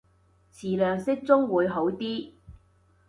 [0.51, 2.33] 詞量適中會好啲